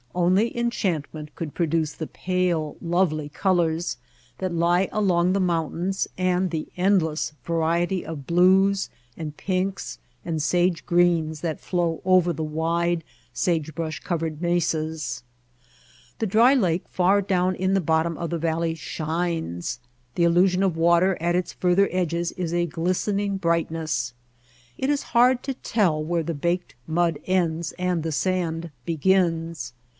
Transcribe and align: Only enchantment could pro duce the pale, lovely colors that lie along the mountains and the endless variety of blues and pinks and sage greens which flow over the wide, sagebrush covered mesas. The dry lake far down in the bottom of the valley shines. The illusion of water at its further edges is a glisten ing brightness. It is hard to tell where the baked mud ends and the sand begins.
Only 0.15 0.55
enchantment 0.57 1.35
could 1.35 1.53
pro 1.53 1.67
duce 1.67 1.93
the 1.93 2.07
pale, 2.07 2.75
lovely 2.81 3.29
colors 3.29 3.97
that 4.39 4.53
lie 4.53 4.89
along 4.91 5.31
the 5.31 5.39
mountains 5.39 6.07
and 6.17 6.49
the 6.51 6.67
endless 6.75 7.31
variety 7.45 8.03
of 8.05 8.25
blues 8.27 8.89
and 9.15 9.37
pinks 9.37 9.99
and 10.25 10.41
sage 10.41 10.85
greens 10.85 11.43
which 11.43 11.59
flow 11.59 12.01
over 12.03 12.33
the 12.33 12.43
wide, 12.43 13.03
sagebrush 13.31 13.99
covered 14.01 14.41
mesas. 14.41 15.23
The 16.19 16.27
dry 16.27 16.55
lake 16.55 16.89
far 16.89 17.21
down 17.21 17.55
in 17.55 17.73
the 17.73 17.79
bottom 17.79 18.17
of 18.17 18.31
the 18.31 18.39
valley 18.39 18.73
shines. 18.75 19.79
The 20.15 20.23
illusion 20.23 20.63
of 20.63 20.75
water 20.75 21.15
at 21.21 21.35
its 21.35 21.53
further 21.53 21.87
edges 21.91 22.31
is 22.33 22.53
a 22.53 22.65
glisten 22.65 23.19
ing 23.19 23.37
brightness. 23.37 24.13
It 24.79 24.89
is 24.89 25.03
hard 25.15 25.41
to 25.43 25.53
tell 25.53 26.03
where 26.03 26.23
the 26.23 26.33
baked 26.33 26.73
mud 26.87 27.19
ends 27.27 27.71
and 27.73 28.01
the 28.01 28.11
sand 28.11 28.71
begins. 28.83 29.73